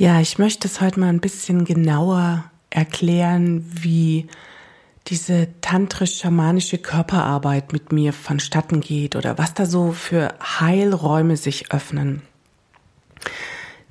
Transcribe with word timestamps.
Ja, 0.00 0.18
ich 0.18 0.38
möchte 0.38 0.66
es 0.66 0.80
heute 0.80 0.98
mal 0.98 1.10
ein 1.10 1.20
bisschen 1.20 1.66
genauer 1.66 2.50
erklären, 2.70 3.70
wie 3.82 4.28
diese 5.08 5.48
tantrisch-schamanische 5.60 6.78
Körperarbeit 6.78 7.74
mit 7.74 7.92
mir 7.92 8.14
vonstatten 8.14 8.80
geht 8.80 9.14
oder 9.14 9.36
was 9.36 9.52
da 9.52 9.66
so 9.66 9.92
für 9.92 10.32
Heilräume 10.40 11.36
sich 11.36 11.70
öffnen. 11.70 12.22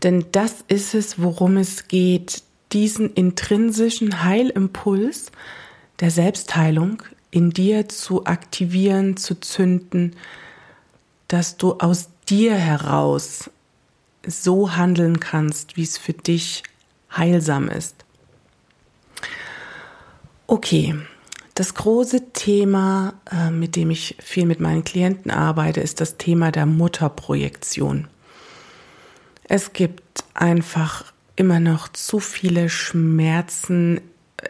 Denn 0.01 0.25
das 0.31 0.64
ist 0.68 0.95
es, 0.95 1.21
worum 1.21 1.57
es 1.57 1.88
geht, 1.88 2.41
diesen 2.71 3.14
intrinsischen 3.14 4.23
Heilimpuls 4.23 5.32
der 6.00 6.10
Selbstheilung 6.10 7.04
in 7.30 7.52
dir 7.52 7.88
zu 7.88 8.26
aktivieren, 8.26 9.16
zu 9.16 9.39
zünden, 9.39 10.16
dass 11.28 11.57
du 11.57 11.73
aus 11.73 12.10
dir 12.28 12.55
heraus 12.55 13.52
so 14.30 14.75
handeln 14.75 15.20
kannst, 15.20 15.77
wie 15.77 15.84
es 15.84 15.98
für 15.98 16.14
dich 16.14 16.63
heilsam 17.16 17.70
ist. 17.70 18.05
Okay, 20.48 20.95
das 21.55 21.73
große 21.73 22.31
Thema, 22.31 23.13
äh, 23.31 23.52
mit 23.52 23.76
dem 23.76 23.91
ich 23.91 24.16
viel 24.20 24.45
mit 24.45 24.59
meinen 24.59 24.84
Klienten 24.84 25.30
arbeite, 25.30 25.81
ist 25.81 26.02
das 26.02 26.17
Thema 26.17 26.52
der 26.52 26.66
Mutterprojektion. 26.66 28.08
Es 29.44 29.73
gibt 29.73 30.23
einfach 30.34 31.05
immer 31.36 31.59
noch 31.59 31.88
zu 31.89 32.20
viele 32.20 32.70
Schmerzen, 32.70 34.02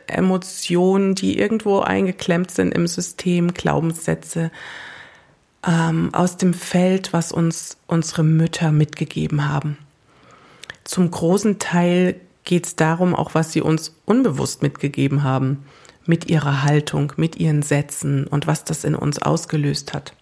Emotionen, 0.08 1.16
die 1.16 1.40
irgendwo 1.40 1.80
eingeklemmt 1.80 2.52
sind 2.52 2.74
im 2.74 2.88
System, 2.88 3.54
Glaubenssätze, 3.54 4.52
ähm, 5.66 6.14
aus 6.14 6.38
dem 6.38 6.54
Feld, 6.54 7.14
was 7.14 7.32
uns 7.32 7.78
unsere 7.88 8.24
Mütter 8.24 8.72
mitgegeben 8.72 9.48
haben. 9.48 9.78
Zum 10.84 11.12
großen 11.12 11.60
Teil 11.60 12.20
geht 12.44 12.66
es 12.66 12.76
darum, 12.76 13.14
auch 13.14 13.36
was 13.36 13.52
sie 13.52 13.62
uns 13.62 13.96
unbewusst 14.06 14.62
mitgegeben 14.62 15.24
haben, 15.24 15.66
mit 16.06 16.30
ihrer 16.30 16.64
Haltung, 16.64 17.14
mit 17.18 17.36
ihren 17.36 17.62
Sätzen 17.62 18.26
und 18.26 18.48
was 18.48 18.64
das 18.64 18.84
in 18.84 18.96
uns 18.96 19.22
ausgelöst 19.22 19.94
hat. 19.94 20.14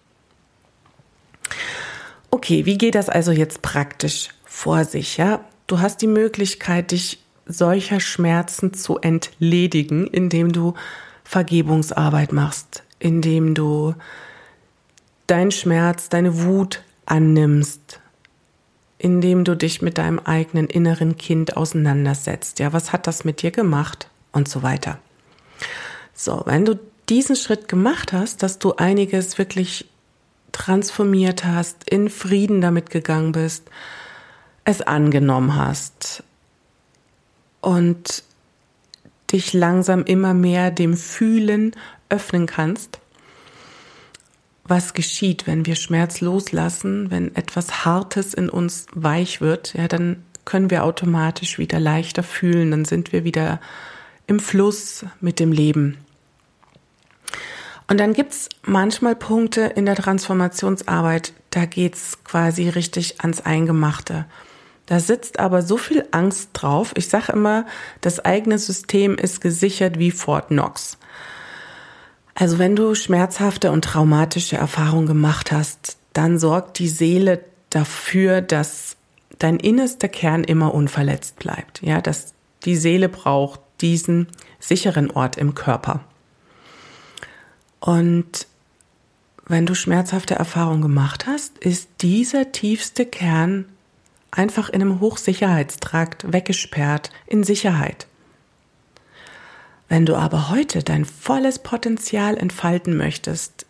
Okay, 2.30 2.66
wie 2.66 2.76
geht 2.76 2.94
das 2.94 3.08
also 3.08 3.32
jetzt 3.32 3.62
praktisch 3.62 4.28
vor 4.44 4.84
sich? 4.84 5.16
Ja, 5.16 5.40
du 5.66 5.80
hast 5.80 6.02
die 6.02 6.06
Möglichkeit, 6.06 6.90
dich 6.90 7.20
solcher 7.46 8.00
Schmerzen 8.00 8.74
zu 8.74 8.98
entledigen, 8.98 10.06
indem 10.06 10.52
du 10.52 10.74
Vergebungsarbeit 11.24 12.32
machst, 12.32 12.82
indem 12.98 13.54
du 13.54 13.94
deinen 15.28 15.52
Schmerz, 15.52 16.08
deine 16.08 16.42
Wut 16.42 16.82
annimmst, 17.06 18.00
indem 18.98 19.44
du 19.44 19.56
dich 19.56 19.80
mit 19.80 19.98
deinem 19.98 20.18
eigenen 20.18 20.66
inneren 20.66 21.16
Kind 21.16 21.56
auseinandersetzt. 21.56 22.58
Ja, 22.58 22.72
was 22.72 22.92
hat 22.92 23.06
das 23.06 23.24
mit 23.24 23.42
dir 23.42 23.52
gemacht? 23.52 24.08
Und 24.32 24.48
so 24.48 24.62
weiter. 24.62 24.98
So, 26.14 26.42
wenn 26.44 26.64
du 26.64 26.78
diesen 27.08 27.36
Schritt 27.36 27.68
gemacht 27.68 28.12
hast, 28.12 28.42
dass 28.42 28.58
du 28.58 28.74
einiges 28.74 29.38
wirklich 29.38 29.88
transformiert 30.52 31.44
hast, 31.44 31.88
in 31.88 32.10
Frieden 32.10 32.60
damit 32.60 32.90
gegangen 32.90 33.32
bist, 33.32 33.70
es 34.64 34.82
angenommen 34.82 35.56
hast 35.56 36.22
und 37.60 38.22
dich 39.32 39.52
langsam 39.52 40.04
immer 40.04 40.34
mehr 40.34 40.70
dem 40.70 40.96
Fühlen 40.96 41.72
öffnen 42.08 42.46
kannst, 42.46 42.98
was 44.68 44.94
geschieht, 44.94 45.46
wenn 45.46 45.66
wir 45.66 45.74
Schmerz 45.74 46.20
loslassen, 46.20 47.10
wenn 47.10 47.34
etwas 47.34 47.84
Hartes 47.84 48.34
in 48.34 48.48
uns 48.48 48.86
weich 48.94 49.40
wird, 49.40 49.74
ja, 49.74 49.88
dann 49.88 50.22
können 50.44 50.70
wir 50.70 50.84
automatisch 50.84 51.58
wieder 51.58 51.80
leichter 51.80 52.22
fühlen, 52.22 52.70
dann 52.70 52.84
sind 52.84 53.12
wir 53.12 53.24
wieder 53.24 53.60
im 54.26 54.40
Fluss 54.40 55.04
mit 55.20 55.40
dem 55.40 55.52
Leben. 55.52 55.98
Und 57.86 57.98
dann 57.98 58.12
gibt's 58.12 58.50
manchmal 58.62 59.16
Punkte 59.16 59.62
in 59.62 59.86
der 59.86 59.96
Transformationsarbeit, 59.96 61.32
da 61.50 61.64
geht's 61.64 62.22
quasi 62.24 62.68
richtig 62.68 63.20
ans 63.22 63.40
Eingemachte. 63.40 64.26
Da 64.84 65.00
sitzt 65.00 65.38
aber 65.38 65.62
so 65.62 65.76
viel 65.76 66.04
Angst 66.12 66.50
drauf. 66.52 66.92
Ich 66.96 67.08
sage 67.08 67.32
immer, 67.32 67.66
das 68.00 68.20
eigene 68.20 68.58
System 68.58 69.16
ist 69.16 69.40
gesichert 69.40 69.98
wie 69.98 70.10
Fort 70.10 70.48
Knox. 70.48 70.97
Also 72.40 72.60
wenn 72.60 72.76
du 72.76 72.94
schmerzhafte 72.94 73.72
und 73.72 73.84
traumatische 73.84 74.56
Erfahrungen 74.56 75.08
gemacht 75.08 75.50
hast, 75.50 75.96
dann 76.12 76.38
sorgt 76.38 76.78
die 76.78 76.88
Seele 76.88 77.44
dafür, 77.68 78.42
dass 78.42 78.96
dein 79.40 79.56
innerster 79.56 80.06
Kern 80.06 80.44
immer 80.44 80.72
unverletzt 80.72 81.40
bleibt. 81.40 81.82
Ja, 81.82 82.00
dass 82.00 82.34
die 82.64 82.76
Seele 82.76 83.08
braucht 83.08 83.58
diesen 83.80 84.28
sicheren 84.60 85.10
Ort 85.10 85.36
im 85.36 85.56
Körper. 85.56 86.04
Und 87.80 88.46
wenn 89.48 89.66
du 89.66 89.74
schmerzhafte 89.74 90.36
Erfahrungen 90.36 90.82
gemacht 90.82 91.26
hast, 91.26 91.58
ist 91.58 91.88
dieser 92.02 92.52
tiefste 92.52 93.04
Kern 93.04 93.64
einfach 94.30 94.68
in 94.68 94.80
einem 94.80 95.00
Hochsicherheitstrakt 95.00 96.32
weggesperrt 96.32 97.10
in 97.26 97.42
Sicherheit. 97.42 98.07
Wenn 99.88 100.04
du 100.04 100.16
aber 100.16 100.50
heute 100.50 100.82
dein 100.82 101.04
volles 101.04 101.60
Potenzial 101.60 102.36
entfalten 102.36 102.96
möchtest, 102.96 103.66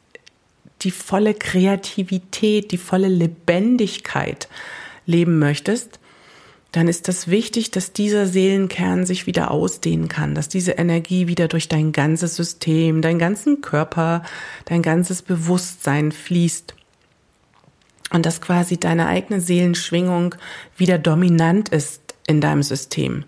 die 0.83 0.91
volle 0.91 1.35
Kreativität, 1.35 2.73
die 2.73 2.79
volle 2.79 3.09
Lebendigkeit 3.09 4.49
leben 5.07 5.39
möchtest, 5.39 5.99
dann 6.73 6.87
ist 6.87 7.09
das 7.09 7.29
wichtig, 7.29 7.71
dass 7.71 7.93
dieser 7.93 8.27
Seelenkern 8.27 9.07
sich 9.07 9.27
wieder 9.27 9.51
ausdehnen 9.51 10.09
kann, 10.09 10.35
dass 10.35 10.49
diese 10.49 10.73
Energie 10.73 11.27
wieder 11.27 11.49
durch 11.49 11.69
dein 11.69 11.93
ganzes 11.93 12.37
System, 12.37 13.01
deinen 13.01 13.19
ganzen 13.19 13.63
Körper, 13.63 14.23
dein 14.67 14.83
ganzes 14.83 15.23
Bewusstsein 15.23 16.13
fließt. 16.13 16.75
Und 18.11 18.27
dass 18.27 18.41
quasi 18.41 18.79
deine 18.79 19.07
eigene 19.07 19.41
Seelenschwingung 19.41 20.35
wieder 20.77 20.99
dominant 20.99 21.71
ist 21.71 22.15
in 22.27 22.41
deinem 22.41 22.63
System 22.63 23.25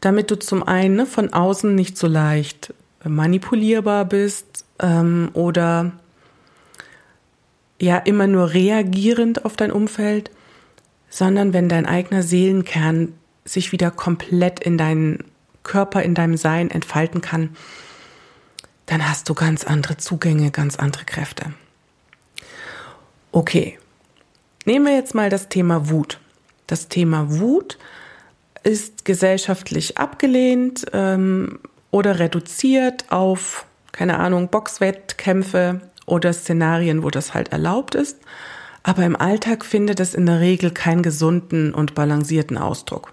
damit 0.00 0.30
du 0.30 0.38
zum 0.38 0.62
einen 0.62 0.96
ne, 0.96 1.06
von 1.06 1.32
außen 1.32 1.74
nicht 1.74 1.96
so 1.98 2.06
leicht 2.06 2.74
manipulierbar 3.04 4.04
bist 4.04 4.64
ähm, 4.80 5.30
oder 5.32 5.92
ja 7.80 7.96
immer 7.96 8.26
nur 8.26 8.52
reagierend 8.52 9.44
auf 9.44 9.56
dein 9.56 9.70
Umfeld, 9.70 10.30
sondern 11.10 11.52
wenn 11.52 11.68
dein 11.68 11.86
eigener 11.86 12.22
Seelenkern 12.22 13.14
sich 13.44 13.72
wieder 13.72 13.90
komplett 13.90 14.60
in 14.60 14.76
deinen 14.76 15.24
Körper, 15.62 16.02
in 16.02 16.14
deinem 16.14 16.36
Sein 16.36 16.70
entfalten 16.70 17.20
kann, 17.20 17.56
dann 18.86 19.08
hast 19.08 19.28
du 19.28 19.34
ganz 19.34 19.64
andere 19.64 19.96
Zugänge, 19.96 20.50
ganz 20.50 20.76
andere 20.76 21.04
Kräfte. 21.04 21.52
Okay, 23.32 23.78
nehmen 24.64 24.86
wir 24.86 24.94
jetzt 24.94 25.14
mal 25.14 25.30
das 25.30 25.48
Thema 25.48 25.90
Wut. 25.90 26.18
Das 26.66 26.88
Thema 26.88 27.38
Wut 27.38 27.78
ist 28.62 29.04
gesellschaftlich 29.04 29.98
abgelehnt 29.98 30.86
ähm, 30.92 31.60
oder 31.90 32.18
reduziert 32.18 33.06
auf, 33.10 33.66
keine 33.92 34.18
Ahnung, 34.18 34.48
Boxwettkämpfe 34.48 35.80
oder 36.06 36.32
Szenarien, 36.32 37.02
wo 37.02 37.10
das 37.10 37.34
halt 37.34 37.52
erlaubt 37.52 37.94
ist. 37.94 38.18
Aber 38.82 39.04
im 39.04 39.16
Alltag 39.16 39.64
findet 39.64 40.00
es 40.00 40.14
in 40.14 40.26
der 40.26 40.40
Regel 40.40 40.70
keinen 40.70 41.02
gesunden 41.02 41.74
und 41.74 41.94
balancierten 41.94 42.56
Ausdruck. 42.56 43.12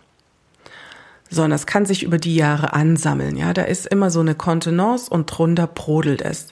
Sondern 1.29 1.53
es 1.53 1.65
kann 1.65 1.85
sich 1.85 2.03
über 2.03 2.17
die 2.17 2.35
Jahre 2.35 2.73
ansammeln. 2.73 3.35
Ja, 3.35 3.53
da 3.53 3.63
ist 3.63 3.87
immer 3.87 4.11
so 4.11 4.19
eine 4.19 4.35
Kontenance 4.35 5.09
und 5.09 5.25
drunter 5.25 5.67
brodelt 5.67 6.21
es. 6.21 6.49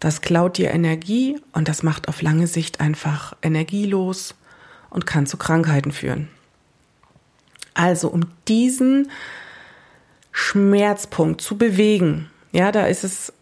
Das 0.00 0.20
klaut 0.20 0.58
dir 0.58 0.70
Energie 0.70 1.38
und 1.52 1.68
das 1.68 1.82
macht 1.82 2.08
auf 2.08 2.22
lange 2.22 2.46
Sicht 2.46 2.80
einfach 2.80 3.36
energielos 3.42 4.34
und 4.90 5.06
kann 5.06 5.26
zu 5.26 5.36
Krankheiten 5.36 5.92
führen. 5.92 6.28
Also 7.76 8.08
um 8.08 8.22
diesen 8.48 9.10
Schmerzpunkt 10.32 11.42
zu 11.42 11.58
bewegen, 11.58 12.30
ja, 12.50 12.72
da 12.72 12.86
ist 12.86 13.04
es 13.04 13.34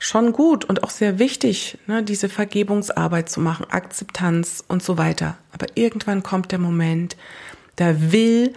schon 0.00 0.32
gut 0.32 0.64
und 0.64 0.82
auch 0.82 0.90
sehr 0.90 1.20
wichtig, 1.20 1.78
ne, 1.86 2.02
diese 2.02 2.28
Vergebungsarbeit 2.28 3.28
zu 3.28 3.40
machen, 3.40 3.66
Akzeptanz 3.70 4.64
und 4.66 4.82
so 4.82 4.98
weiter. 4.98 5.38
Aber 5.52 5.66
irgendwann 5.76 6.24
kommt 6.24 6.50
der 6.50 6.58
Moment, 6.58 7.16
da 7.76 7.94
will 8.12 8.52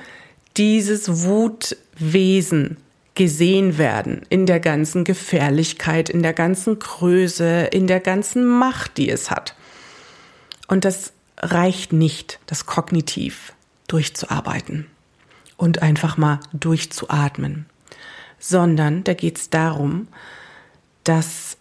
dieses 0.57 1.23
Wutwesen 1.23 2.77
gesehen 3.13 3.77
werden 3.77 4.23
in 4.29 4.47
der 4.47 4.59
ganzen 4.59 5.03
Gefährlichkeit, 5.03 6.09
in 6.09 6.23
der 6.23 6.33
ganzen 6.33 6.79
Größe, 6.79 7.69
in 7.71 7.85
der 7.85 7.99
ganzen 7.99 8.43
Macht, 8.43 8.97
die 8.97 9.09
es 9.09 9.29
hat. 9.29 9.55
Und 10.67 10.83
das 10.83 11.13
reicht 11.37 11.93
nicht, 11.93 12.39
das 12.47 12.65
kognitiv 12.65 13.53
durchzuarbeiten 13.87 14.87
und 15.61 15.83
einfach 15.83 16.17
mal 16.17 16.39
durchzuatmen, 16.53 17.67
sondern 18.39 19.03
da 19.03 19.13
geht 19.13 19.37
es 19.37 19.51
darum, 19.51 20.07
dass, 21.03 21.55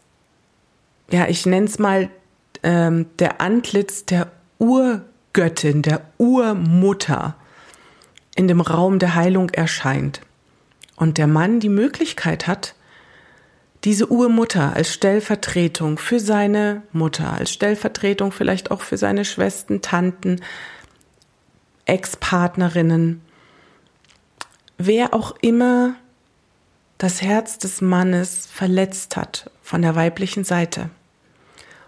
ja, 1.11 1.29
ich 1.29 1.45
nenne 1.45 1.67
es 1.67 1.79
mal 1.79 2.09
ähm, 2.63 3.07
der 3.19 3.43
Antlitz 3.43 4.07
der 4.07 4.33
Urgöttin, 4.59 5.83
der 5.83 6.01
Urmutter, 6.17 7.37
in 8.35 8.49
dem 8.49 8.63
Raum 8.63 8.99
der 8.99 9.15
Heilung 9.15 9.51
erscheint. 9.51 10.23
Und 10.97 11.19
der 11.19 11.27
Mann 11.27 11.61
die 11.61 11.69
Möglichkeit 11.69 12.47
hat, 12.47 12.75
diese 13.85 14.11
Urmutter 14.11 14.75
als 14.75 14.95
Stellvertretung 14.95 15.99
für 15.99 16.21
seine 16.21 16.83
Mutter, 16.93 17.35
als 17.35 17.51
Stellvertretung 17.51 18.33
vielleicht 18.33 18.71
auch 18.71 18.81
für 18.81 18.97
seine 18.97 19.27
Schwestern, 19.27 19.83
Tanten, 19.83 20.41
Ex-Partnerinnen, 21.85 23.21
wer 24.87 25.15
auch 25.15 25.35
immer 25.41 25.95
das 26.99 27.23
Herz 27.23 27.59
des 27.59 27.81
Mannes 27.81 28.47
verletzt 28.53 29.17
hat 29.17 29.51
von 29.63 29.83
der 29.83 29.95
weiblichen 29.95 30.45
Seite 30.45 30.91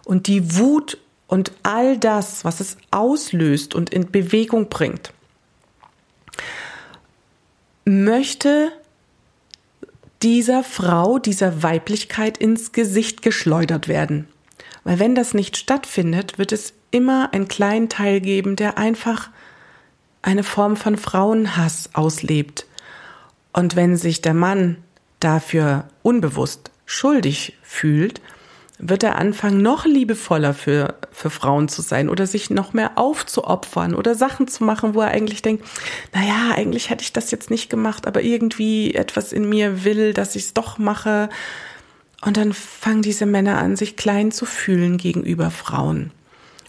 und 0.05 0.27
die 0.27 0.56
Wut 0.56 0.99
und 1.27 1.53
all 1.62 1.99
das, 1.99 2.44
was 2.44 2.61
es 2.61 2.77
auslöst 2.91 3.75
und 3.75 3.91
in 3.91 4.11
Bewegung 4.11 4.69
bringt, 4.69 5.12
möchte 7.85 8.73
dieser 10.23 10.62
Frau, 10.62 11.19
dieser 11.19 11.62
Weiblichkeit 11.62 12.39
ins 12.39 12.73
Gesicht 12.73 13.23
geschleudert 13.23 13.89
werden. 13.89 14.29
Weil 14.85 14.99
wenn 14.99 15.15
das 15.15 15.35
nicht 15.35 15.56
stattfindet, 15.56 16.39
wird 16.39 16.53
es 16.53 16.75
immer 16.91 17.33
einen 17.33 17.49
kleinen 17.49 17.89
Teil 17.89 18.21
geben, 18.21 18.56
der 18.56 18.79
einfach 18.79 19.31
eine 20.21 20.44
Form 20.44 20.77
von 20.77 20.97
Frauenhass 20.97 21.91
auslebt. 21.94 22.67
Und 23.52 23.76
wenn 23.76 23.96
sich 23.96 24.22
der 24.22 24.34
Mann 24.34 24.78
dafür 25.20 25.84
unbewusst 26.02 26.70
schuldig 26.87 27.56
fühlt, 27.62 28.20
wird 28.84 29.04
er 29.04 29.16
anfangen, 29.16 29.62
noch 29.62 29.87
liebevoller 29.87 30.54
für, 30.54 30.96
für 31.12 31.31
Frauen 31.31 31.69
zu 31.69 31.82
sein 31.82 32.08
oder 32.08 32.26
sich 32.26 32.50
noch 32.50 32.72
mehr 32.72 32.99
aufzuopfern 32.99 33.94
oder 33.94 34.16
Sachen 34.16 34.49
zu 34.49 34.64
machen, 34.64 34.94
wo 34.94 35.02
er 35.02 35.08
eigentlich 35.08 35.40
denkt, 35.40 35.64
naja, 36.12 36.52
eigentlich 36.56 36.90
hätte 36.90 37.04
ich 37.04 37.12
das 37.12 37.31
jetzt 37.31 37.49
nicht 37.49 37.70
gemacht, 37.70 38.08
aber 38.08 38.22
irgendwie 38.22 38.94
etwas 38.94 39.32
in 39.32 39.49
mir 39.49 39.84
will, 39.84 40.12
dass 40.14 40.34
ich 40.34 40.44
es 40.44 40.55
doch 40.55 40.78
mache. 40.78 41.28
Und 42.25 42.37
dann 42.37 42.52
fangen 42.52 43.02
diese 43.02 43.26
Männer 43.26 43.58
an, 43.58 43.76
sich 43.76 43.96
klein 43.96 44.32
zu 44.32 44.46
fühlen 44.46 44.98
gegenüber 44.98 45.52
Frauen. 45.52 46.10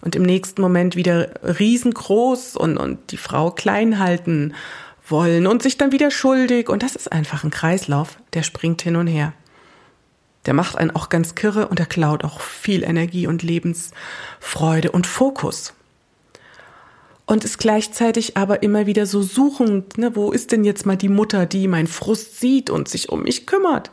Und 0.02 0.16
im 0.16 0.24
nächsten 0.24 0.62
Moment 0.62 0.96
wieder 0.96 1.30
riesengroß 1.42 2.58
und, 2.58 2.78
und 2.78 3.12
die 3.12 3.18
Frau 3.18 3.50
klein 3.50 3.98
halten 3.98 4.54
wollen 5.08 5.48
und 5.48 5.64
sich 5.64 5.78
dann 5.78 5.92
wieder 5.92 6.12
schuldig. 6.12 6.70
Und 6.70 6.84
das 6.84 6.96
ist 6.96 7.12
einfach 7.12 7.44
ein 7.44 7.52
Kreislauf, 7.52 8.18
der 8.34 8.44
springt 8.44 8.82
hin 8.82 8.96
und 8.96 9.08
her. 9.08 9.34
Der 10.46 10.54
macht 10.54 10.78
einen 10.78 10.92
auch 10.92 11.10
ganz 11.10 11.36
kirre 11.36 11.68
und 11.68 11.80
er 11.80 11.86
klaut 11.86 12.24
auch 12.24 12.42
viel 12.42 12.84
Energie 12.84 13.28
und 13.28 13.44
Lebensfreude 13.44 14.92
und 14.92 15.08
Fokus. 15.08 15.74
Und 17.26 17.46
ist 17.46 17.58
gleichzeitig 17.58 18.36
aber 18.36 18.64
immer 18.64 18.86
wieder 18.86 19.06
so 19.06 19.22
suchend, 19.22 19.98
ne, 19.98 20.16
wo 20.16 20.32
ist 20.32 20.52
denn 20.52 20.66
jetzt 20.66 20.86
mal 20.86 20.98
die 20.98 21.10
Mutter, 21.10 21.46
die 21.46 21.70
mein 21.70 21.88
Frust 21.88 22.40
sieht 22.42 22.70
und 22.70 22.90
sich 22.90 23.10
um 23.10 23.24
mich 23.24 23.48
kümmert? 23.48 23.92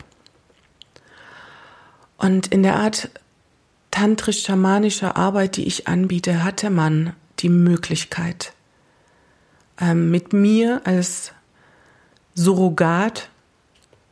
Und 2.18 2.48
in 2.48 2.64
der 2.64 2.76
Art 2.76 3.10
tantrisch-schamanischer 3.92 5.16
Arbeit, 5.16 5.56
die 5.56 5.66
ich 5.66 5.86
anbiete, 5.86 6.42
hat 6.42 6.62
der 6.62 6.70
Mann 6.70 7.14
die 7.38 7.48
Möglichkeit, 7.48 8.52
ähm, 9.80 10.10
mit 10.10 10.32
mir 10.32 10.82
als 10.84 11.32
Surrogat 12.34 13.28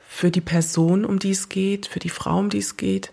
für 0.09 0.31
die 0.31 0.41
Person, 0.41 1.05
um 1.05 1.19
die 1.19 1.31
es 1.31 1.49
geht, 1.49 1.87
für 1.87 1.99
die 1.99 2.09
Frau, 2.09 2.39
um 2.39 2.51
die 2.51 2.59
es 2.59 2.77
geht, 2.77 3.13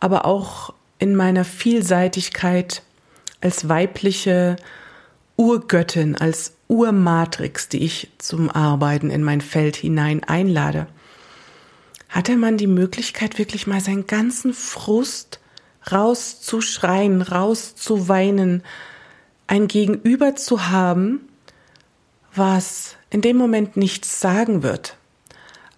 aber 0.00 0.24
auch 0.24 0.72
in 0.98 1.14
meiner 1.14 1.44
Vielseitigkeit 1.44 2.82
als 3.40 3.68
weibliche 3.68 4.56
Urgöttin, 5.36 6.16
als 6.16 6.54
Urmatrix, 6.68 7.68
die 7.68 7.84
ich 7.84 8.10
zum 8.18 8.50
Arbeiten 8.50 9.10
in 9.10 9.22
mein 9.22 9.40
Feld 9.40 9.76
hinein 9.76 10.24
einlade, 10.24 10.86
hatte 12.08 12.36
man 12.36 12.56
die 12.56 12.66
Möglichkeit, 12.66 13.38
wirklich 13.38 13.66
mal 13.66 13.80
seinen 13.80 14.06
ganzen 14.06 14.54
Frust 14.54 15.40
rauszuschreien, 15.92 17.22
rauszuweinen, 17.22 18.62
ein 19.46 19.68
Gegenüber 19.68 20.34
zu 20.34 20.68
haben, 20.68 21.20
was 22.36 22.96
in 23.10 23.20
dem 23.20 23.36
Moment 23.36 23.76
nichts 23.76 24.20
sagen 24.20 24.62
wird, 24.62 24.96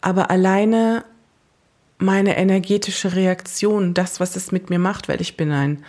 aber 0.00 0.30
alleine 0.30 1.04
meine 1.98 2.36
energetische 2.36 3.14
Reaktion, 3.14 3.94
das, 3.94 4.20
was 4.20 4.36
es 4.36 4.52
mit 4.52 4.70
mir 4.70 4.78
macht, 4.78 5.08
weil 5.08 5.20
ich 5.20 5.36
bin 5.36 5.50
ein 5.50 5.84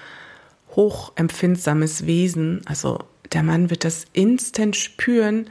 hochempfindsames 0.75 2.05
Wesen, 2.05 2.61
also 2.65 2.99
der 3.31 3.43
Mann 3.43 3.69
wird 3.69 3.85
das 3.85 4.05
instant 4.13 4.75
spüren, 4.75 5.49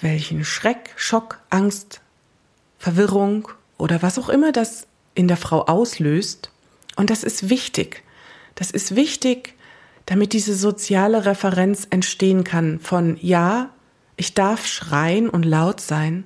welchen 0.00 0.44
Schreck, 0.44 0.92
Schock, 0.96 1.40
Angst, 1.50 2.00
Verwirrung 2.78 3.48
oder 3.78 4.02
was 4.02 4.18
auch 4.18 4.28
immer 4.28 4.52
das 4.52 4.86
in 5.14 5.28
der 5.28 5.36
Frau 5.36 5.62
auslöst. 5.62 6.50
Und 6.96 7.10
das 7.10 7.24
ist 7.24 7.48
wichtig. 7.48 8.02
Das 8.54 8.70
ist 8.70 8.96
wichtig, 8.96 9.54
damit 10.06 10.32
diese 10.32 10.54
soziale 10.54 11.24
Referenz 11.26 11.86
entstehen 11.90 12.44
kann 12.44 12.80
von 12.80 13.18
ja, 13.20 13.70
ich 14.18 14.34
darf 14.34 14.66
schreien 14.66 15.30
und 15.30 15.44
laut 15.44 15.80
sein, 15.80 16.24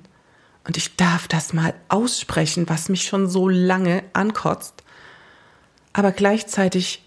und 0.65 0.77
ich 0.77 0.95
darf 0.95 1.27
das 1.27 1.53
mal 1.53 1.73
aussprechen, 1.89 2.69
was 2.69 2.89
mich 2.89 3.03
schon 3.03 3.27
so 3.27 3.49
lange 3.49 4.03
ankotzt. 4.13 4.83
Aber 5.91 6.11
gleichzeitig 6.11 7.03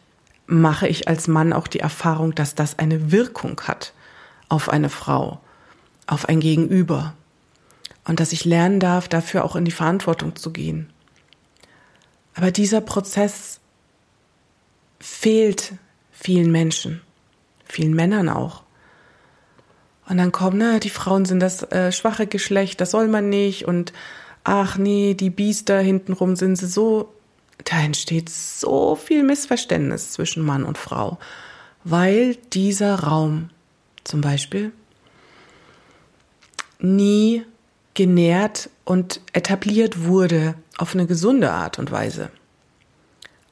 mache 0.46 0.86
ich 0.88 1.08
als 1.08 1.26
Mann 1.26 1.52
auch 1.52 1.66
die 1.66 1.80
Erfahrung, 1.80 2.34
dass 2.34 2.54
das 2.54 2.78
eine 2.78 3.10
Wirkung 3.10 3.60
hat 3.62 3.92
auf 4.48 4.68
eine 4.68 4.90
Frau, 4.90 5.40
auf 6.06 6.28
ein 6.28 6.40
Gegenüber. 6.40 7.14
Und 8.04 8.20
dass 8.20 8.32
ich 8.32 8.44
lernen 8.44 8.78
darf, 8.78 9.08
dafür 9.08 9.44
auch 9.44 9.56
in 9.56 9.64
die 9.64 9.72
Verantwortung 9.72 10.36
zu 10.36 10.52
gehen. 10.52 10.92
Aber 12.34 12.50
dieser 12.50 12.80
Prozess 12.80 13.58
fehlt 15.00 15.72
vielen 16.12 16.52
Menschen, 16.52 17.00
vielen 17.64 17.94
Männern 17.94 18.28
auch. 18.28 18.65
Und 20.08 20.18
dann 20.18 20.32
kommen, 20.32 20.58
na, 20.58 20.78
die 20.78 20.90
Frauen 20.90 21.24
sind 21.24 21.40
das 21.40 21.62
äh, 21.72 21.90
schwache 21.90 22.26
Geschlecht, 22.26 22.80
das 22.80 22.92
soll 22.92 23.08
man 23.08 23.28
nicht. 23.28 23.66
Und 23.66 23.92
ach 24.44 24.78
nee, 24.78 25.14
die 25.14 25.30
Biester 25.30 25.80
hintenrum 25.80 26.36
sind 26.36 26.56
sie 26.56 26.68
so. 26.68 27.12
Da 27.64 27.80
entsteht 27.80 28.28
so 28.28 28.94
viel 28.94 29.24
Missverständnis 29.24 30.12
zwischen 30.12 30.44
Mann 30.44 30.64
und 30.64 30.78
Frau, 30.78 31.18
weil 31.84 32.36
dieser 32.52 33.00
Raum 33.00 33.50
zum 34.04 34.20
Beispiel 34.20 34.72
nie 36.78 37.44
genährt 37.94 38.70
und 38.84 39.20
etabliert 39.32 40.04
wurde 40.04 40.54
auf 40.76 40.94
eine 40.94 41.06
gesunde 41.06 41.50
Art 41.50 41.78
und 41.78 41.90
Weise. 41.90 42.30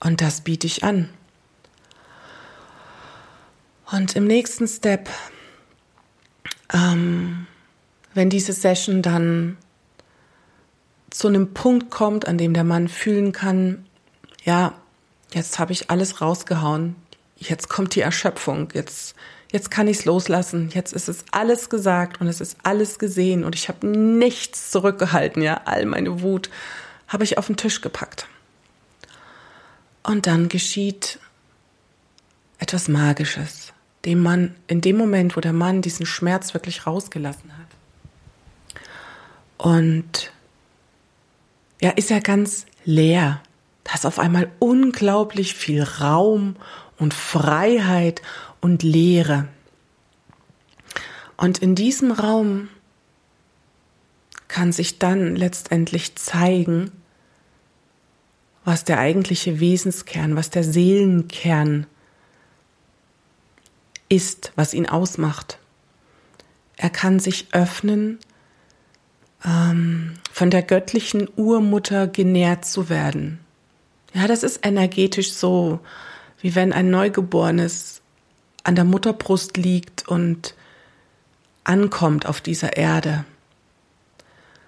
Und 0.01 0.21
das 0.21 0.43
biete 0.43 0.67
ich 0.67 0.85
an. 0.85 1.09
Und 3.91 4.15
im 4.17 4.27
nächsten 4.27 4.69
Step 4.69 5.09
ähm, 6.75 7.47
wenn 8.13 8.29
diese 8.29 8.53
Session 8.53 9.01
dann 9.01 9.57
zu 11.11 11.29
einem 11.29 11.55
Punkt 11.55 11.91
kommt, 11.91 12.27
an 12.27 12.37
dem 12.37 12.53
der 12.53 12.65
Mann 12.65 12.89
fühlen 12.89 13.33
kann, 13.33 13.87
ja, 14.45 14.75
jetzt 15.33 15.59
habe 15.59 15.73
ich 15.73 15.91
alles 15.91 16.21
rausgehauen, 16.21 16.97
jetzt 17.37 17.69
kommt 17.69 17.95
die 17.95 18.01
Erschöpfung, 18.01 18.69
jetzt, 18.75 19.15
jetzt 19.53 19.71
kann 19.71 19.87
ich 19.87 19.99
es 19.99 20.05
loslassen, 20.05 20.71
jetzt 20.75 20.93
ist 20.93 21.09
es 21.09 21.25
alles 21.31 21.71
gesagt 21.71 22.21
und 22.21 22.27
es 22.27 22.41
ist 22.41 22.59
alles 22.65 22.99
gesehen 22.99 23.45
und 23.45 23.55
ich 23.55 23.69
habe 23.69 23.87
nichts 23.87 24.71
zurückgehalten, 24.71 25.43
ja, 25.43 25.61
all 25.65 25.87
meine 25.87 26.23
Wut 26.23 26.51
habe 27.07 27.25
ich 27.25 27.39
auf 27.39 27.47
den 27.47 27.57
Tisch 27.57 27.81
gepackt. 27.81 28.27
Und 30.03 30.27
dann 30.27 30.49
geschieht 30.49 31.19
etwas 32.59 32.89
Magisches 32.89 33.74
dem 34.05 34.23
Mann, 34.23 34.55
in 34.67 34.81
dem 34.81 34.97
Moment, 34.97 35.37
wo 35.37 35.41
der 35.41 35.53
Mann 35.53 35.83
diesen 35.83 36.07
Schmerz 36.07 36.55
wirklich 36.55 36.87
rausgelassen 36.87 37.51
hat. 37.57 37.67
Und 39.57 40.33
ja, 41.81 41.91
ist 41.91 42.11
er 42.11 42.21
ganz 42.21 42.67
leer. 42.85 43.41
Da 43.85 43.95
ist 43.95 44.07
auf 44.07 44.19
einmal 44.19 44.51
unglaublich 44.59 45.55
viel 45.55 45.83
Raum 45.83 46.57
und 46.99 47.15
Freiheit 47.15 48.23
und 48.61 48.83
Leere. 48.83 49.49
Und 51.37 51.59
in 51.59 51.75
diesem 51.75 52.13
Raum 52.13 52.69
kann 54.49 54.73
sich 54.73 54.99
dann 54.99 55.35
letztendlich 55.35 56.15
zeigen, 56.17 56.93
was 58.65 58.85
der 58.85 58.99
eigentliche 58.99 59.61
Wesenskern, 59.61 60.37
was 60.37 60.51
der 60.51 60.65
Seelenkern 60.65 61.87
ist, 64.15 64.53
was 64.57 64.75
ihn 64.75 64.89
ausmacht. 64.89 65.59
Er 66.77 66.91
kann 66.91 67.19
sich 67.19 67.49
öffnen, 67.53 68.19
ähm, 69.45 70.15
von 70.33 70.51
der 70.51 70.63
göttlichen 70.63 71.29
Urmutter 71.37 72.07
genährt 72.07 72.65
zu 72.65 72.89
werden. 72.89 73.41
Ja, 74.15 74.27
das 74.27 74.43
ist 74.43 74.65
energetisch 74.65 75.33
so, 75.33 75.81
wie 76.41 76.55
wenn 76.55 76.73
ein 76.73 76.91
Neugeborenes 76.91 78.01
an 78.63 78.77
der 78.77 78.85
Mutterbrust 78.85 79.57
liegt 79.57 80.09
und 80.09 80.55
ankommt 81.65 82.27
auf 82.27 82.41
dieser 82.41 82.77
Erde, 82.77 83.25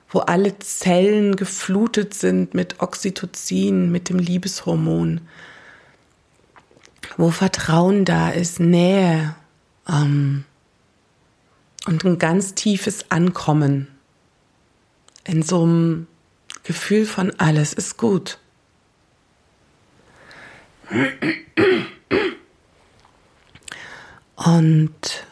wo 0.09 0.21
alle 0.21 0.59
Zellen 0.59 1.37
geflutet 1.37 2.15
sind 2.15 2.55
mit 2.55 2.81
Oxytocin, 2.81 3.91
mit 3.91 4.09
dem 4.09 4.19
Liebeshormon, 4.19 5.21
wo 7.17 7.31
Vertrauen 7.31 8.05
da 8.05 8.31
ist, 8.31 8.61
Nähe 8.61 9.35
ähm, 9.89 10.45
und 11.87 12.05
ein 12.05 12.19
ganz 12.19 12.55
tiefes 12.55 13.11
Ankommen 13.11 13.89
in 15.25 15.43
so 15.43 15.63
einem 15.63 16.07
Gefühl 16.63 17.07
von 17.07 17.33
alles 17.39 17.73
ist 17.73 17.97
gut. 17.97 18.39
Und 24.37 25.27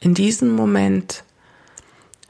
in 0.00 0.14
diesem 0.14 0.50
Moment 0.50 1.24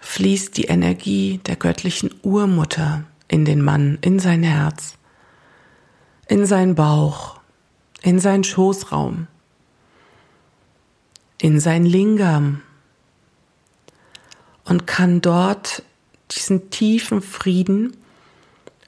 fließt 0.00 0.56
die 0.56 0.64
Energie 0.64 1.40
der 1.46 1.56
göttlichen 1.56 2.14
Urmutter 2.22 3.04
in 3.28 3.44
den 3.44 3.62
Mann, 3.62 3.98
in 4.02 4.18
sein 4.18 4.42
Herz, 4.42 4.98
in 6.28 6.44
seinen 6.44 6.74
Bauch, 6.74 7.40
in 8.02 8.18
seinen 8.18 8.44
Schoßraum, 8.44 9.28
in 11.38 11.60
sein 11.60 11.84
Lingam 11.84 12.62
und 14.64 14.86
kann 14.86 15.20
dort 15.20 15.82
diesen 16.30 16.70
tiefen 16.70 17.22
Frieden 17.22 17.96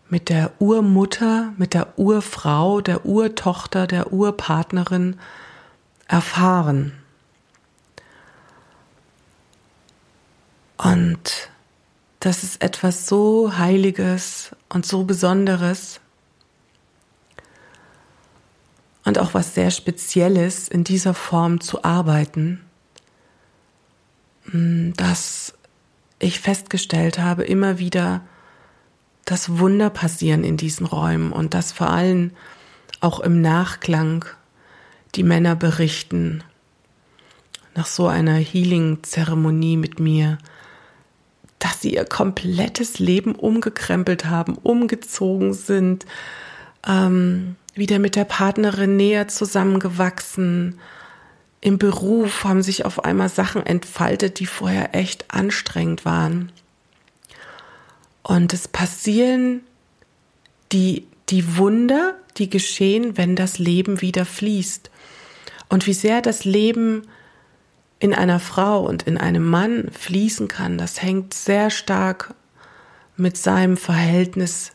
mit 0.09 0.29
der 0.29 0.53
Urmutter, 0.61 1.53
mit 1.57 1.75
der 1.75 1.99
Urfrau, 1.99 2.81
der 2.81 3.05
Urtochter, 3.07 3.87
der 3.87 4.13
Urpartnerin 4.13 5.19
erfahren. 6.07 6.93
Und 10.77 11.51
das 12.21 12.43
ist 12.43 12.63
etwas 12.63 13.07
so 13.07 13.57
Heiliges 13.57 14.55
und 14.69 14.87
so 14.87 15.05
Besonderes 15.05 16.01
und 19.05 19.19
auch 19.19 19.35
was 19.35 19.55
sehr 19.55 19.71
Spezielles 19.71 20.69
in 20.69 20.85
dieser 20.85 21.15
Form 21.15 21.61
zu 21.61 21.85
arbeiten, 21.85 22.61
dass 24.53 25.55
ich 26.19 26.41
festgestellt 26.41 27.19
habe, 27.19 27.45
immer 27.45 27.79
wieder, 27.79 28.23
dass 29.25 29.59
Wunder 29.59 29.91
passieren 29.91 30.45
in 30.45 30.57
diesen 30.57 30.87
Räumen 30.87 31.33
und 31.33 31.55
dass 31.55 31.73
vor 31.73 31.91
allem 31.91 32.31
auch 33.01 33.21
im 33.21 33.41
Nachklang 33.41 34.25
die 35.15 35.23
Männer 35.23 35.57
berichten, 35.57 36.43
nach 37.75 37.87
so 37.87 38.07
einer 38.07 38.37
Healing-Zeremonie 38.37 39.77
mit 39.77 39.99
mir, 39.99 40.39
dass 41.59 41.81
sie 41.81 41.95
ihr 41.95 42.05
komplettes 42.05 42.99
Leben 42.99 43.35
umgekrempelt 43.35 44.27
haben, 44.27 44.57
umgezogen 44.57 45.55
sind, 45.55 46.07
ähm, 46.87 47.57
wieder 47.75 47.99
mit 47.99 48.17
der 48.17 48.25
Partnerin 48.25 48.97
näher 48.97 49.29
zusammengewachsen. 49.29 50.79
Im 51.61 51.79
Beruf 51.79 52.45
haben 52.45 52.63
sich 52.63 52.85
auf 52.85 53.05
einmal 53.05 53.29
Sachen 53.29 53.65
entfaltet, 53.65 54.39
die 54.39 54.47
vorher 54.47 54.95
echt 54.95 55.33
anstrengend 55.33 56.05
waren. 56.05 56.53
Und 58.23 58.53
es 58.53 58.69
passieren 58.69 59.61
die, 60.73 61.07
die 61.29 61.57
Wunder, 61.57 62.15
die 62.37 62.51
geschehen, 62.51 63.17
wenn 63.17 63.37
das 63.37 63.59
Leben 63.59 64.01
wieder 64.01 64.25
fließt. 64.25 64.91
Und 65.69 65.87
wie 65.87 65.93
sehr 65.93 66.23
das 66.23 66.45
Leben 66.45 67.03
in 67.99 68.15
einer 68.15 68.41
Frau 68.41 68.85
und 68.85 69.05
in 69.05 69.19
einem 69.19 69.49
Mann 69.49 69.91
fließen 69.91 70.49
kann, 70.49 70.79
das 70.79 71.01
hängt 71.01 71.33
sehr 71.33 71.71
stark 71.71 72.35
mit 73.17 73.37
seinem 73.37 73.77
Verhältnis 73.77 74.73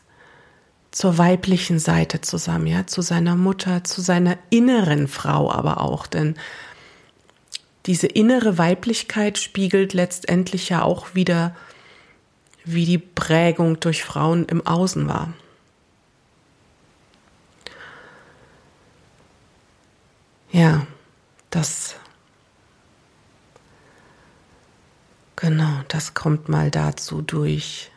zur 0.90 1.18
weiblichen 1.18 1.78
Seite 1.78 2.20
zusammen, 2.20 2.66
ja, 2.66 2.86
zu 2.86 3.02
seiner 3.02 3.36
Mutter, 3.36 3.84
zu 3.84 4.00
seiner 4.00 4.36
inneren 4.50 5.08
Frau 5.08 5.50
aber 5.50 5.80
auch, 5.80 6.06
denn 6.06 6.34
diese 7.86 8.06
innere 8.06 8.58
Weiblichkeit 8.58 9.38
spiegelt 9.38 9.94
letztendlich 9.94 10.68
ja 10.68 10.82
auch 10.82 11.14
wieder, 11.14 11.54
wie 12.64 12.84
die 12.84 12.98
Prägung 12.98 13.80
durch 13.80 14.04
Frauen 14.04 14.44
im 14.46 14.66
Außen 14.66 15.08
war. 15.08 15.32
Ja, 20.52 20.86
das 21.50 21.94
Genau, 25.40 25.80
das 25.88 26.12
kommt 26.12 26.50
mal 26.50 26.70
dazu 26.70 27.22
durch. 27.22 27.90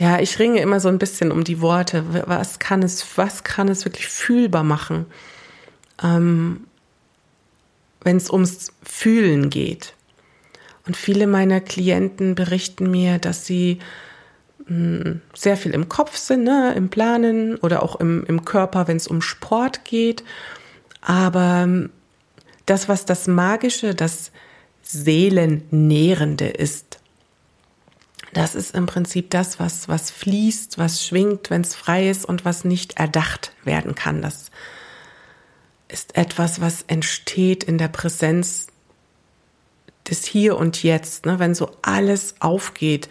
Ja, 0.00 0.18
ich 0.18 0.38
ringe 0.38 0.62
immer 0.62 0.80
so 0.80 0.88
ein 0.88 0.98
bisschen 0.98 1.30
um 1.30 1.44
die 1.44 1.60
Worte. 1.60 2.24
Was 2.26 2.58
kann 2.58 2.82
es, 2.82 3.18
was 3.18 3.44
kann 3.44 3.68
es 3.68 3.84
wirklich 3.84 4.08
fühlbar 4.08 4.64
machen, 4.64 5.04
ähm, 6.02 6.66
wenn 8.00 8.16
es 8.16 8.30
ums 8.30 8.72
Fühlen 8.82 9.50
geht? 9.50 9.92
Und 10.86 10.96
viele 10.96 11.26
meiner 11.26 11.60
Klienten 11.60 12.34
berichten 12.34 12.90
mir, 12.90 13.18
dass 13.18 13.44
sie 13.44 13.78
mh, 14.66 15.04
hm, 15.04 15.20
sehr 15.34 15.58
viel 15.58 15.72
im 15.72 15.90
Kopf 15.90 16.16
sind, 16.16 16.44
ne, 16.44 16.72
im 16.74 16.88
Planen 16.88 17.56
oder 17.56 17.82
auch 17.82 17.96
im, 18.00 18.24
im 18.24 18.46
Körper, 18.46 18.88
wenn 18.88 18.96
es 18.96 19.06
um 19.06 19.20
Sport 19.20 19.84
geht. 19.84 20.24
Aber 21.02 21.64
ähm, 21.64 21.90
das, 22.64 22.88
was 22.88 23.04
das 23.04 23.26
Magische, 23.26 23.94
das 23.94 24.32
Seelennährende 24.80 26.48
ist. 26.48 26.89
Das 28.32 28.54
ist 28.54 28.74
im 28.74 28.86
Prinzip 28.86 29.30
das, 29.30 29.58
was, 29.58 29.88
was 29.88 30.10
fließt, 30.10 30.78
was 30.78 31.04
schwingt, 31.04 31.50
wenn 31.50 31.62
es 31.62 31.74
frei 31.74 32.08
ist 32.08 32.24
und 32.24 32.44
was 32.44 32.64
nicht 32.64 32.98
erdacht 32.98 33.52
werden 33.64 33.94
kann. 33.94 34.22
Das 34.22 34.50
ist 35.88 36.16
etwas, 36.16 36.60
was 36.60 36.82
entsteht 36.82 37.64
in 37.64 37.78
der 37.78 37.88
Präsenz 37.88 38.68
des 40.08 40.24
Hier 40.24 40.56
und 40.56 40.82
Jetzt, 40.82 41.26
ne? 41.26 41.38
wenn 41.38 41.54
so 41.54 41.70
alles 41.82 42.36
aufgeht, 42.40 43.08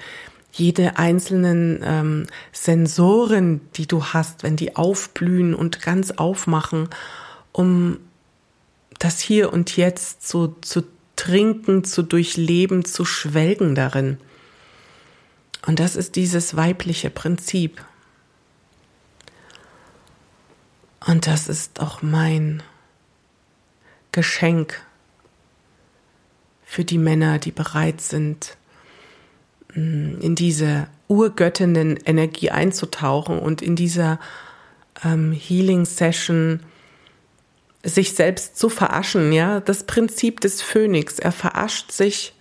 jede 0.52 0.98
einzelnen 0.98 1.82
ähm, 1.84 2.28
Sensoren, 2.52 3.62
die 3.76 3.88
du 3.88 4.06
hast, 4.06 4.44
wenn 4.44 4.56
die 4.56 4.76
aufblühen 4.76 5.54
und 5.54 5.82
ganz 5.82 6.12
aufmachen, 6.12 6.90
um 7.52 8.00
das 8.98 9.20
Hier 9.20 9.54
und 9.54 9.78
Jetzt 9.78 10.28
zu, 10.28 10.56
zu 10.62 10.84
trinken, 11.16 11.84
zu 11.84 12.04
durchleben, 12.04 12.86
zu 12.86 13.06
schwelgen 13.06 13.76
darin. 13.76 14.18
Und 15.66 15.80
das 15.80 15.96
ist 15.96 16.16
dieses 16.16 16.56
weibliche 16.56 17.10
Prinzip. 17.10 17.84
Und 21.06 21.28
das 21.28 21.48
ist 21.48 21.80
auch 21.80 22.02
mein 22.02 22.64
Geschenk 24.12 24.82
für 26.64 26.84
die 26.84 26.98
Männer, 26.98 27.40
die 27.40 27.52
bereit 27.52 28.02
sind, 28.02 28.58
mm, 29.74 30.20
in 30.22 30.36
diese 30.36 30.88
Urgöttinnen-Energie 31.08 32.52
einzutauchen 32.52 33.40
und 33.40 33.62
in 33.62 33.76
dieser 33.76 34.20
ähm, 35.04 35.32
Healing-Session 35.32 36.62
sich 37.84 38.14
selbst 38.14 38.58
zu 38.58 38.70
veraschen, 38.70 39.32
ja, 39.32 39.62
das 39.62 39.86
Prinzip 39.86 40.42
des 40.42 40.62
Phönix. 40.62 41.18
Er 41.18 41.32
verascht 41.32 41.92
sich 41.92 42.34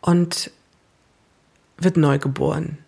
und 0.00 0.50
wird 1.84 1.96
neu 1.96 2.18
geboren. 2.18 2.78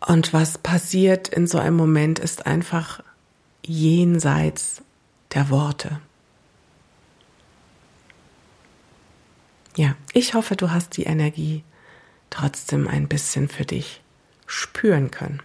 Und 0.00 0.32
was 0.32 0.58
passiert 0.58 1.28
in 1.28 1.46
so 1.46 1.58
einem 1.58 1.76
Moment 1.76 2.18
ist 2.18 2.46
einfach 2.46 3.02
jenseits 3.64 4.82
der 5.34 5.50
Worte. 5.50 6.00
Ja, 9.76 9.94
ich 10.12 10.34
hoffe, 10.34 10.56
du 10.56 10.70
hast 10.70 10.96
die 10.96 11.04
Energie 11.04 11.62
trotzdem 12.30 12.88
ein 12.88 13.06
bisschen 13.06 13.48
für 13.48 13.64
dich 13.64 14.00
spüren 14.46 15.10
können. 15.10 15.40